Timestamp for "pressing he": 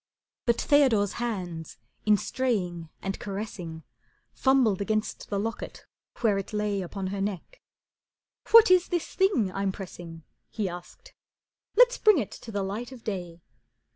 9.71-10.67